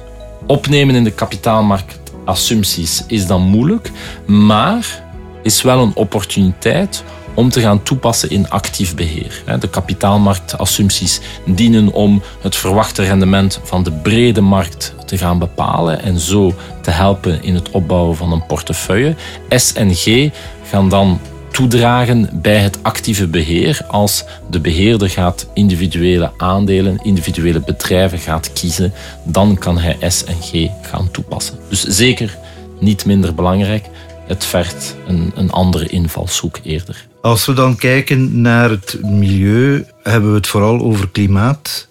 opnemen 0.46 0.94
in 0.94 1.04
de 1.04 1.10
kapitaalmarkt 1.10 2.01
assumpties 2.24 3.04
is 3.06 3.26
dan 3.26 3.42
moeilijk, 3.42 3.90
maar 4.26 5.02
is 5.42 5.62
wel 5.62 5.82
een 5.82 5.94
opportuniteit 5.94 7.04
om 7.34 7.50
te 7.50 7.60
gaan 7.60 7.82
toepassen 7.82 8.30
in 8.30 8.50
actief 8.50 8.94
beheer. 8.94 9.42
De 9.60 9.68
kapitaalmarktassumpties 9.68 11.20
dienen 11.46 11.92
om 11.92 12.22
het 12.40 12.56
verwachte 12.56 13.02
rendement 13.02 13.60
van 13.62 13.82
de 13.82 13.92
brede 13.92 14.40
markt 14.40 14.94
te 15.06 15.18
gaan 15.18 15.38
bepalen 15.38 16.02
en 16.02 16.18
zo 16.18 16.54
te 16.82 16.90
helpen 16.90 17.42
in 17.42 17.54
het 17.54 17.70
opbouwen 17.70 18.16
van 18.16 18.32
een 18.32 18.46
portefeuille. 18.46 19.14
S 19.48 19.72
en 19.72 19.94
G 19.94 20.30
gaan 20.68 20.88
dan 20.88 21.20
toedragen 21.52 22.28
bij 22.32 22.58
het 22.58 22.78
actieve 22.82 23.26
beheer 23.26 23.80
als 23.88 24.24
de 24.50 24.60
beheerder 24.60 25.10
gaat 25.10 25.46
individuele 25.54 26.30
aandelen, 26.36 26.98
individuele 27.02 27.60
bedrijven 27.60 28.18
gaat 28.18 28.52
kiezen, 28.52 28.92
dan 29.24 29.58
kan 29.58 29.78
hij 29.78 29.96
S 30.10 30.24
en 30.24 30.42
G 30.42 30.68
gaan 30.82 31.10
toepassen. 31.10 31.58
Dus 31.68 31.82
zeker 31.82 32.38
niet 32.80 33.04
minder 33.04 33.34
belangrijk, 33.34 33.84
het 34.26 34.44
vergt 34.44 34.96
een, 35.06 35.32
een 35.34 35.50
andere 35.50 35.86
invalshoek 35.86 36.58
eerder. 36.62 37.06
Als 37.20 37.46
we 37.46 37.52
dan 37.52 37.76
kijken 37.76 38.40
naar 38.40 38.70
het 38.70 38.98
milieu, 39.02 39.86
hebben 40.02 40.30
we 40.30 40.36
het 40.36 40.46
vooral 40.46 40.80
over 40.80 41.08
klimaat. 41.08 41.88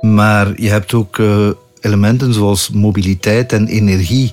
Maar 0.00 0.60
je 0.60 0.68
hebt 0.68 0.94
ook 0.94 1.18
uh, 1.18 1.48
elementen 1.80 2.34
zoals 2.34 2.70
mobiliteit 2.70 3.52
en 3.52 3.66
energie. 3.66 4.32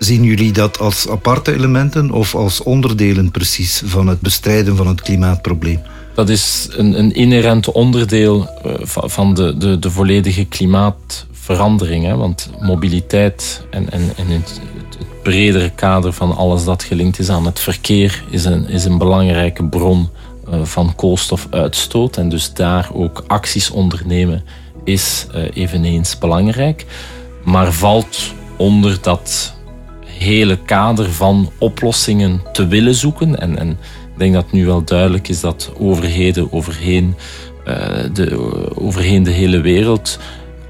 Zien 0.00 0.24
jullie 0.24 0.52
dat 0.52 0.78
als 0.78 1.08
aparte 1.08 1.54
elementen 1.54 2.10
of 2.10 2.34
als 2.34 2.62
onderdelen 2.62 3.30
precies 3.30 3.82
van 3.84 4.06
het 4.06 4.20
bestrijden 4.20 4.76
van 4.76 4.86
het 4.86 5.00
klimaatprobleem? 5.00 5.80
Dat 6.14 6.28
is 6.28 6.68
een, 6.70 6.98
een 6.98 7.14
inherent 7.14 7.72
onderdeel 7.72 8.48
uh, 8.66 8.72
van 8.84 9.34
de, 9.34 9.56
de, 9.56 9.78
de 9.78 9.90
volledige 9.90 10.44
klimaatverandering. 10.44 12.16
Want 12.16 12.50
mobiliteit 12.60 13.64
en, 13.70 13.90
en, 13.92 14.02
het, 14.16 14.60
het 14.88 15.22
bredere 15.22 15.70
kader 15.70 16.12
van 16.12 16.36
alles 16.36 16.64
dat 16.64 16.82
gelinkt 16.82 17.18
is 17.18 17.28
aan 17.28 17.46
het 17.46 17.60
verkeer 17.60 18.24
is 18.30 18.44
een, 18.44 18.68
is 18.68 18.84
een 18.84 18.98
belangrijke 18.98 19.64
bron 19.64 20.08
uh, 20.48 20.64
van 20.64 20.94
koolstofuitstoot. 20.94 22.16
En 22.16 22.28
dus 22.28 22.52
daar 22.52 22.90
ook 22.92 23.24
acties 23.26 23.70
ondernemen 23.70 24.44
is 24.84 25.26
uh, 25.34 25.42
eveneens 25.54 26.18
belangrijk. 26.18 26.86
Maar 27.44 27.72
valt 27.72 28.34
onder 28.56 28.98
dat 29.00 29.58
hele 30.22 30.58
kader 30.64 31.12
van 31.12 31.50
oplossingen 31.58 32.42
te 32.52 32.66
willen 32.66 32.94
zoeken. 32.94 33.40
En, 33.40 33.58
en 33.58 33.70
ik 33.70 34.18
denk 34.18 34.34
dat 34.34 34.52
nu 34.52 34.66
wel 34.66 34.84
duidelijk 34.84 35.28
is 35.28 35.40
dat 35.40 35.72
overheden 35.78 36.52
overheen, 36.52 37.14
uh, 37.68 37.74
de, 38.12 38.36
overheen 38.74 39.22
de 39.22 39.30
hele 39.30 39.60
wereld 39.60 40.18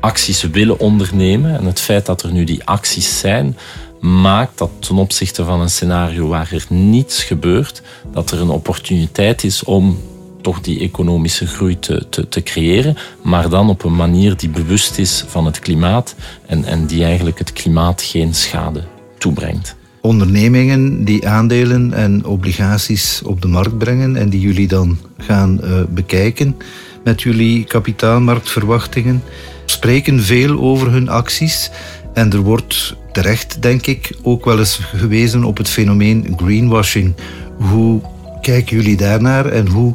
acties 0.00 0.42
willen 0.42 0.78
ondernemen. 0.78 1.58
En 1.58 1.64
het 1.64 1.80
feit 1.80 2.06
dat 2.06 2.22
er 2.22 2.32
nu 2.32 2.44
die 2.44 2.64
acties 2.64 3.18
zijn, 3.18 3.56
maakt 4.00 4.58
dat 4.58 4.70
ten 4.78 4.96
opzichte 4.96 5.44
van 5.44 5.60
een 5.60 5.70
scenario 5.70 6.28
waar 6.28 6.48
er 6.52 6.64
niets 6.68 7.24
gebeurt, 7.24 7.82
dat 8.12 8.30
er 8.30 8.40
een 8.40 8.50
opportuniteit 8.50 9.44
is 9.44 9.64
om 9.64 9.98
toch 10.42 10.60
die 10.60 10.80
economische 10.80 11.46
groei 11.46 11.78
te, 11.78 12.08
te, 12.08 12.28
te, 12.28 12.42
creëren, 12.42 12.96
maar 13.22 13.48
dan 13.48 13.68
op 13.68 13.84
een 13.84 13.96
manier 13.96 14.36
die 14.36 14.48
bewust 14.48 14.98
is 14.98 15.24
van 15.26 15.46
het 15.46 15.58
klimaat 15.58 16.14
en, 16.46 16.64
en 16.64 16.86
die 16.86 17.04
eigenlijk 17.04 17.38
het 17.38 17.52
klimaat 17.52 18.02
geen 18.02 18.34
schade 18.34 18.82
toebrengt. 19.20 19.76
Ondernemingen 20.00 21.04
die 21.04 21.28
aandelen 21.28 21.92
en 21.92 22.24
obligaties 22.24 23.22
op 23.24 23.42
de 23.42 23.48
markt 23.48 23.78
brengen 23.78 24.16
en 24.16 24.28
die 24.28 24.40
jullie 24.40 24.68
dan 24.68 24.98
gaan 25.18 25.60
uh, 25.64 25.80
bekijken 25.88 26.56
met 27.04 27.22
jullie 27.22 27.64
kapitaalmarktverwachtingen, 27.64 29.22
spreken 29.64 30.20
veel 30.20 30.60
over 30.60 30.90
hun 30.90 31.08
acties. 31.08 31.70
En 32.14 32.32
er 32.32 32.40
wordt 32.40 32.96
terecht, 33.12 33.62
denk 33.62 33.86
ik, 33.86 34.16
ook 34.22 34.44
wel 34.44 34.58
eens 34.58 34.80
gewezen 34.96 35.44
op 35.44 35.56
het 35.56 35.68
fenomeen 35.68 36.34
greenwashing. 36.36 37.14
Hoe 37.56 38.00
kijken 38.40 38.76
jullie 38.76 38.96
daarnaar 38.96 39.46
en 39.46 39.66
hoe 39.66 39.94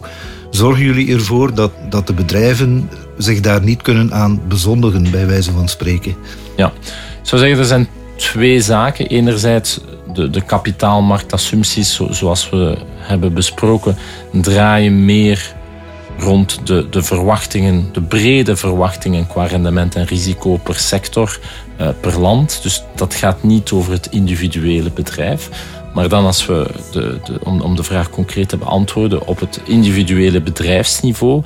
zorgen 0.49 0.83
jullie 0.83 1.13
ervoor 1.13 1.53
dat, 1.53 1.71
dat 1.89 2.07
de 2.07 2.13
bedrijven 2.13 2.89
zich 3.17 3.39
daar 3.39 3.63
niet 3.63 3.81
kunnen 3.81 4.13
aan 4.13 4.41
bezondigen, 4.47 5.11
bij 5.11 5.27
wijze 5.27 5.51
van 5.51 5.67
spreken? 5.67 6.15
Ja, 6.55 6.67
ik 7.21 7.27
zou 7.27 7.41
zeggen, 7.41 7.59
er 7.59 7.65
zijn 7.65 7.87
twee 8.15 8.61
zaken. 8.61 9.07
Enerzijds 9.07 9.79
de, 10.13 10.29
de 10.29 10.41
kapitaalmarktassumpties, 10.41 12.01
zoals 12.09 12.49
we 12.49 12.77
hebben 12.97 13.33
besproken, 13.33 13.97
draaien 14.31 15.05
meer 15.05 15.53
rond 16.19 16.59
de, 16.67 16.89
de 16.89 17.03
verwachtingen, 17.03 17.89
de 17.91 18.01
brede 18.01 18.55
verwachtingen 18.55 19.27
qua 19.27 19.45
rendement 19.45 19.95
en 19.95 20.05
risico 20.05 20.57
per 20.57 20.75
sector, 20.75 21.39
uh, 21.81 21.87
per 22.01 22.19
land. 22.19 22.59
Dus 22.63 22.83
dat 22.95 23.13
gaat 23.13 23.43
niet 23.43 23.71
over 23.71 23.91
het 23.91 24.07
individuele 24.11 24.91
bedrijf. 24.91 25.49
Maar 25.93 26.09
dan 26.09 26.25
als 26.25 26.45
we, 26.45 26.67
de, 26.91 27.19
de, 27.23 27.39
om, 27.43 27.61
om 27.61 27.75
de 27.75 27.83
vraag 27.83 28.09
concreet 28.09 28.49
te 28.49 28.57
beantwoorden, 28.57 29.27
op 29.27 29.39
het 29.39 29.61
individuele 29.65 30.41
bedrijfsniveau, 30.41 31.43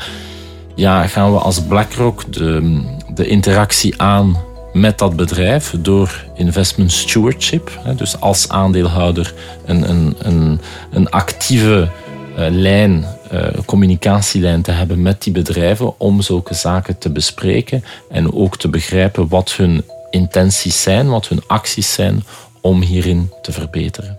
ja, 0.76 1.08
gaan 1.08 1.32
we 1.32 1.40
als 1.40 1.62
BlackRock 1.62 2.34
de, 2.34 2.82
de 3.14 3.28
interactie 3.28 4.02
aan 4.02 4.38
met 4.74 4.98
dat 4.98 5.16
bedrijf 5.16 5.76
door 5.80 6.26
investment 6.36 6.92
stewardship. 6.92 7.80
Dus 7.96 8.20
als 8.20 8.50
aandeelhouder 8.50 9.34
een, 9.66 9.90
een, 9.90 10.16
een, 10.20 10.60
een 10.92 11.10
actieve 11.10 11.90
uh, 12.38 12.46
lijn, 12.50 13.06
uh, 13.34 13.48
communicatielijn 13.66 14.62
te 14.62 14.72
hebben 14.72 15.02
met 15.02 15.24
die 15.24 15.34
bedrijven 15.34 16.00
om 16.00 16.22
zulke 16.22 16.54
zaken 16.54 16.98
te 16.98 17.10
bespreken 17.10 17.84
en 18.10 18.34
ook 18.34 18.58
te 18.58 18.70
begrijpen 18.70 19.28
wat 19.28 19.52
hun 19.52 19.84
intenties 20.10 20.82
zijn, 20.82 21.10
wat 21.10 21.28
hun 21.28 21.42
acties 21.48 21.94
zijn 21.94 22.24
om 22.62 22.82
hierin 22.82 23.32
te 23.42 23.52
verbeteren. 23.52 24.18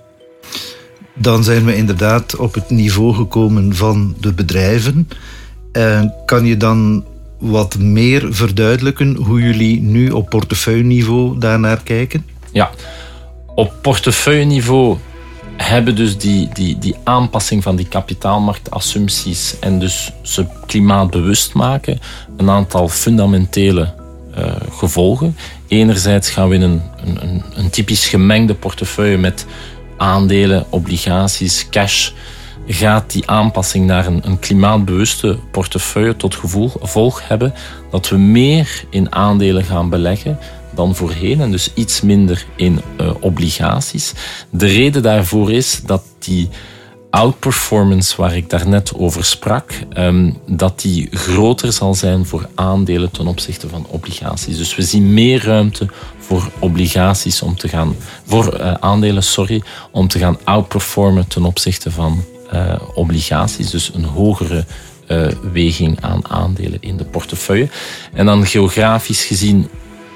Dan 1.15 1.45
zijn 1.45 1.65
we 1.65 1.77
inderdaad 1.77 2.37
op 2.37 2.55
het 2.55 2.71
niveau 2.71 3.15
gekomen 3.15 3.75
van 3.77 4.17
de 4.21 4.33
bedrijven. 4.33 5.09
En 5.73 6.15
kan 6.25 6.45
je 6.45 6.57
dan 6.57 7.05
wat 7.41 7.79
meer 7.79 8.35
verduidelijken 8.35 9.15
hoe 9.15 9.43
jullie 9.43 9.81
nu 9.81 10.11
op 10.11 10.29
portefeuilleniveau 10.29 11.39
daarnaar 11.39 11.83
kijken? 11.83 12.27
Ja, 12.53 12.71
op 13.55 13.73
portefeuilleniveau 13.83 14.99
hebben 15.57 15.97
dus 15.97 16.19
die, 16.19 16.49
die, 16.53 16.79
die 16.79 16.97
aanpassing 17.05 17.63
van 17.63 17.77
die 17.77 17.89
kapitaalmarktassumpties 17.89 19.59
en 19.59 19.79
dus 19.79 20.13
ze 20.23 20.47
klimaatbewust 20.67 21.55
maken 21.55 21.99
een 22.37 22.51
aantal 22.51 22.89
fundamentele 22.89 23.95
uh, 24.39 24.53
gevolgen. 24.71 25.37
Enerzijds 25.69 26.31
gaan 26.31 26.49
we 26.49 26.55
in 26.55 26.63
een, 26.63 26.83
een, 27.05 27.43
een 27.55 27.71
typisch 27.71 28.09
gemengde 28.09 28.55
portefeuille 28.55 29.19
met 29.19 29.47
aandelen, 29.97 30.67
obligaties, 30.71 31.69
cash 31.71 32.11
gaat 32.73 33.11
die 33.11 33.31
aanpassing 33.31 33.87
naar 33.87 34.07
een, 34.07 34.21
een 34.25 34.39
klimaatbewuste 34.39 35.39
portefeuille 35.51 36.17
tot 36.17 36.35
gevolg 36.35 37.29
hebben 37.29 37.55
dat 37.91 38.09
we 38.09 38.17
meer 38.17 38.85
in 38.91 39.15
aandelen 39.15 39.65
gaan 39.65 39.89
beleggen 39.89 40.39
dan 40.75 40.95
voorheen 40.95 41.41
en 41.41 41.51
dus 41.51 41.71
iets 41.75 42.01
minder 42.01 42.47
in 42.57 42.81
uh, 43.01 43.11
obligaties. 43.21 44.13
De 44.51 44.67
reden 44.67 45.03
daarvoor 45.03 45.53
is 45.53 45.81
dat 45.85 46.03
die 46.19 46.49
outperformance 47.11 48.17
waar 48.17 48.37
ik 48.37 48.51
daarnet 48.51 48.95
over 48.95 49.25
sprak, 49.25 49.73
um, 49.97 50.37
dat 50.47 50.81
die 50.81 51.09
groter 51.11 51.73
zal 51.73 51.95
zijn 51.95 52.27
voor 52.27 52.49
aandelen 52.55 53.11
ten 53.11 53.27
opzichte 53.27 53.69
van 53.69 53.87
obligaties. 53.89 54.57
Dus 54.57 54.75
we 54.77 54.83
zien 54.83 55.15
meer 55.15 55.45
ruimte 55.45 55.89
voor 56.19 56.51
obligaties 56.59 57.43
om 57.43 57.57
te 57.57 57.69
gaan, 57.69 57.97
voor 58.25 58.61
uh, 58.61 58.73
aandelen, 58.73 59.23
sorry, 59.23 59.63
om 59.91 60.09
te 60.09 60.19
gaan 60.19 60.39
outperformen 60.45 61.29
ten 61.29 61.45
opzichte 61.45 61.91
van 61.91 62.25
uh, 62.55 62.75
obligaties. 62.95 63.71
Dus 63.71 63.91
een 63.95 64.05
hogere 64.05 64.65
uh, 65.09 65.27
weging 65.53 66.01
aan 66.01 66.29
aandelen 66.29 66.79
in 66.81 66.97
de 66.97 67.05
portefeuille. 67.05 67.69
En 68.13 68.27
dan 68.27 68.47
geografisch 68.47 69.25
gezien 69.25 69.69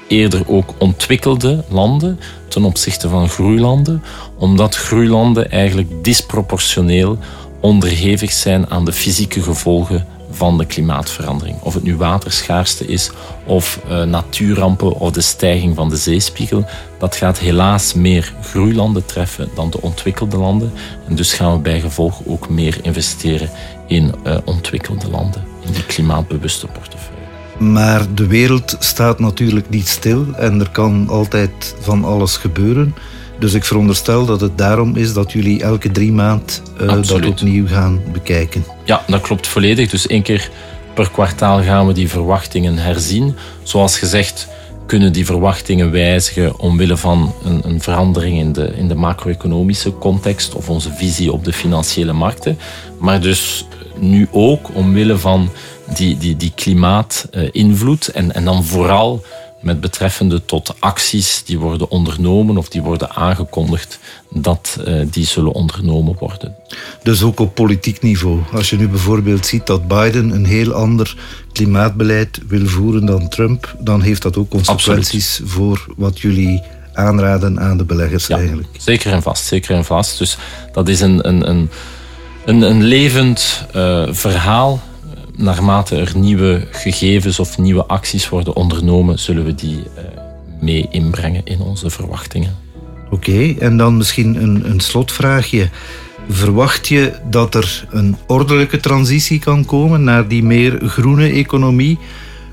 eerder 0.07 0.49
ook 0.49 0.73
ontwikkelde 0.77 1.63
landen 1.69 2.19
ten 2.47 2.63
opzichte 2.63 3.09
van 3.09 3.29
groeilanden, 3.29 4.03
omdat 4.37 4.75
groeilanden 4.75 5.51
eigenlijk 5.51 6.03
disproportioneel 6.03 7.17
onderhevig 7.61 8.31
zijn 8.31 8.69
aan 8.69 8.85
de 8.85 8.93
fysieke 8.93 9.41
gevolgen 9.41 10.07
van 10.31 10.57
de 10.57 10.65
klimaatverandering. 10.65 11.61
Of 11.61 11.73
het 11.73 11.83
nu 11.83 11.95
waterschaarste 11.95 12.85
is, 12.85 13.11
of 13.45 13.79
uh, 13.89 14.03
natuurrampen, 14.03 14.93
of 14.93 15.11
de 15.11 15.21
stijging 15.21 15.75
van 15.75 15.89
de 15.89 15.97
zeespiegel. 15.97 16.65
Dat 16.99 17.15
gaat 17.15 17.39
helaas 17.39 17.93
meer 17.93 18.33
groeilanden 18.41 19.05
treffen 19.05 19.49
dan 19.55 19.69
de 19.69 19.81
ontwikkelde 19.81 20.37
landen. 20.37 20.71
En 21.07 21.15
dus 21.15 21.33
gaan 21.33 21.53
we 21.53 21.59
bij 21.59 21.79
gevolg 21.79 22.21
ook 22.25 22.49
meer 22.49 22.77
investeren 22.81 23.49
in 23.87 24.13
uh, 24.27 24.37
ontwikkelde 24.45 25.09
landen, 25.09 25.43
in 25.65 25.71
die 25.71 25.85
klimaatbewuste 25.85 26.67
portefeuille. 26.67 27.15
Maar 27.57 28.13
de 28.13 28.27
wereld 28.27 28.75
staat 28.79 29.19
natuurlijk 29.19 29.69
niet 29.69 29.87
stil 29.87 30.25
en 30.35 30.59
er 30.59 30.69
kan 30.69 31.07
altijd 31.09 31.75
van 31.79 32.03
alles 32.03 32.37
gebeuren. 32.37 32.95
Dus 33.39 33.53
ik 33.53 33.63
veronderstel 33.63 34.25
dat 34.25 34.41
het 34.41 34.57
daarom 34.57 34.95
is 34.95 35.13
dat 35.13 35.31
jullie 35.31 35.61
elke 35.61 35.91
drie 35.91 36.11
maand 36.11 36.61
uh, 36.81 36.87
dat 36.87 37.25
opnieuw 37.25 37.67
gaan 37.67 38.01
bekijken. 38.13 38.65
Ja, 38.83 39.03
dat 39.07 39.21
klopt 39.21 39.47
volledig. 39.47 39.89
Dus 39.89 40.07
één 40.07 40.21
keer 40.21 40.49
per 40.93 41.11
kwartaal 41.11 41.63
gaan 41.63 41.87
we 41.87 41.93
die 41.93 42.09
verwachtingen 42.09 42.77
herzien. 42.77 43.35
Zoals 43.63 43.97
gezegd 43.97 44.47
kunnen 44.85 45.13
die 45.13 45.25
verwachtingen 45.25 45.91
wijzigen 45.91 46.59
omwille 46.59 46.97
van 46.97 47.33
een, 47.43 47.61
een 47.63 47.81
verandering 47.81 48.37
in 48.37 48.53
de, 48.53 48.73
in 48.75 48.87
de 48.87 48.95
macro-economische 48.95 49.97
context 49.97 50.55
of 50.55 50.69
onze 50.69 50.91
visie 50.93 51.31
op 51.31 51.43
de 51.43 51.53
financiële 51.53 52.13
markten. 52.13 52.57
Maar 52.99 53.21
dus 53.21 53.65
nu 53.99 54.27
ook 54.31 54.75
omwille 54.75 55.17
van 55.17 55.49
die, 55.95 56.17
die, 56.17 56.37
die 56.37 56.51
klimaatinvloed 56.55 58.07
en, 58.07 58.33
en 58.33 58.45
dan 58.45 58.63
vooral 58.63 59.23
met 59.61 59.81
betreffende 59.81 60.45
tot 60.45 60.75
acties 60.79 61.43
die 61.45 61.59
worden 61.59 61.89
ondernomen 61.89 62.57
of 62.57 62.69
die 62.69 62.81
worden 62.81 63.09
aangekondigd 63.09 63.99
dat 64.29 64.77
uh, 64.87 65.05
die 65.11 65.25
zullen 65.25 65.51
ondernomen 65.51 66.15
worden. 66.19 66.55
Dus 67.03 67.23
ook 67.23 67.39
op 67.39 67.55
politiek 67.55 68.01
niveau. 68.01 68.39
Als 68.53 68.69
je 68.69 68.75
nu 68.75 68.87
bijvoorbeeld 68.87 69.45
ziet 69.45 69.65
dat 69.65 69.87
Biden 69.87 70.29
een 70.29 70.45
heel 70.45 70.73
ander 70.73 71.17
klimaatbeleid 71.51 72.39
wil 72.47 72.67
voeren 72.67 73.05
dan 73.05 73.29
Trump, 73.29 73.75
dan 73.79 74.01
heeft 74.01 74.21
dat 74.21 74.37
ook 74.37 74.49
consequenties 74.49 75.29
Absoluut. 75.29 75.51
voor 75.51 75.85
wat 75.97 76.19
jullie 76.19 76.61
aanraden 76.93 77.59
aan 77.59 77.77
de 77.77 77.85
beleggers 77.85 78.27
ja, 78.27 78.37
eigenlijk. 78.37 78.67
Zeker 78.77 79.11
en 79.11 79.21
vast, 79.21 79.45
zeker 79.45 79.75
en 79.75 79.85
vast. 79.85 80.17
Dus 80.17 80.37
dat 80.71 80.87
is 80.87 81.01
een, 81.01 81.27
een, 81.27 81.49
een, 81.49 81.69
een, 82.45 82.61
een 82.61 82.83
levend 82.83 83.65
uh, 83.75 84.07
verhaal 84.11 84.81
naarmate 85.37 85.95
er 85.95 86.11
nieuwe 86.15 86.67
gegevens 86.71 87.39
of 87.39 87.57
nieuwe 87.57 87.85
acties 87.85 88.29
worden 88.29 88.55
ondernomen, 88.55 89.19
zullen 89.19 89.45
we 89.45 89.55
die 89.55 89.77
uh, 89.77 90.03
mee 90.61 90.87
inbrengen 90.89 91.41
in 91.45 91.59
onze 91.59 91.89
verwachtingen. 91.89 92.55
Oké, 93.09 93.55
en 93.59 93.77
dan 93.77 93.97
misschien 93.97 94.41
een, 94.43 94.69
een 94.69 94.79
slotvraagje. 94.79 95.69
Verwacht 96.29 96.87
je 96.87 97.13
dat 97.29 97.55
er 97.55 97.87
een 97.89 98.15
ordelijke 98.27 98.79
transitie 98.79 99.39
kan 99.39 99.65
komen 99.65 100.03
naar 100.03 100.27
die 100.27 100.43
meer 100.43 100.79
groene 100.85 101.29
economie? 101.29 101.97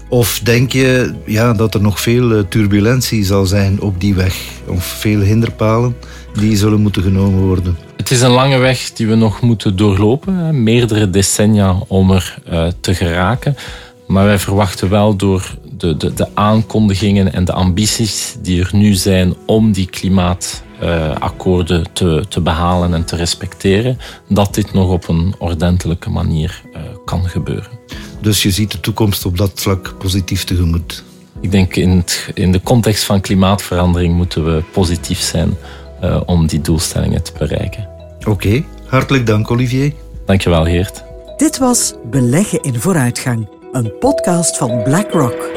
Of 0.09 0.41
denk 0.43 0.73
je 0.73 1.15
ja, 1.27 1.53
dat 1.53 1.75
er 1.75 1.81
nog 1.81 2.01
veel 2.01 2.33
eh, 2.33 2.43
turbulentie 2.49 3.25
zal 3.25 3.47
zijn 3.47 3.81
op 3.81 4.01
die 4.01 4.15
weg? 4.15 4.37
Of 4.67 4.85
veel 4.85 5.21
hinderpalen 5.21 5.97
die 6.35 6.57
zullen 6.57 6.81
moeten 6.81 7.03
genomen 7.03 7.41
worden? 7.41 7.77
Het 8.03 8.11
is 8.11 8.21
een 8.21 8.31
lange 8.31 8.59
weg 8.59 8.93
die 8.93 9.07
we 9.07 9.15
nog 9.15 9.41
moeten 9.41 9.77
doorlopen, 9.77 10.63
meerdere 10.63 11.11
decennia 11.11 11.77
om 11.89 12.11
er 12.11 12.39
uh, 12.53 12.67
te 12.81 12.95
geraken. 12.95 13.57
Maar 14.07 14.25
wij 14.25 14.39
verwachten 14.39 14.89
wel 14.89 15.17
door 15.17 15.57
de, 15.77 15.97
de, 15.97 16.15
de, 16.15 16.29
aankondigingen 16.35 17.33
en 17.33 17.45
de 17.45 17.53
ambities 17.53 18.37
die 18.41 18.61
er 18.61 18.71
nu 18.73 18.95
zijn 18.95 19.35
om 19.47 19.73
die 19.73 19.87
klimaatakkoorden 19.87 21.79
uh, 21.79 21.85
te, 21.93 22.25
te 22.29 22.41
behalen 22.41 22.95
en 22.95 23.05
te 23.05 23.17
respecteren, 23.17 23.99
dat 24.29 24.55
dit 24.55 24.73
nog 24.73 24.91
op 24.91 25.09
een 25.09 25.35
ordentelijke 25.39 26.11
manier 26.11 26.63
uh, 26.75 26.81
kan 27.05 27.29
gebeuren. 27.29 27.71
Dus 28.21 28.43
je 28.43 28.51
ziet 28.51 28.71
de 28.71 28.81
toekomst 28.81 29.25
op 29.25 29.39
dat 29.39 29.53
vlak 29.55 29.95
positief 29.99 30.45
tegemoet? 30.45 31.05
Ik 31.41 31.51
denk 31.51 31.77
in, 31.77 31.91
het, 31.91 32.31
in 32.35 32.53
de 32.53 32.63
context 32.63 33.05
van 33.05 33.21
klimaatverandering 33.21 34.15
moeten 34.15 34.45
we 34.45 34.63
positief 34.73 35.21
zijn 35.21 35.57
uh, 36.05 36.21
om 36.27 36.47
die 36.47 36.61
doelstellingen 36.61 37.23
te 37.23 37.33
bereiken. 37.39 37.92
Oké, 38.27 38.31
okay. 38.31 38.67
hartelijk 38.87 39.27
dank 39.27 39.51
Olivier. 39.51 39.93
Dankjewel 40.27 40.65
Geert. 40.65 41.05
Dit 41.37 41.59
was 41.59 41.95
Beleggen 42.11 42.63
in 42.63 42.75
Vooruitgang, 42.75 43.49
een 43.73 43.93
podcast 43.99 44.57
van 44.57 44.83
BlackRock. 44.83 45.51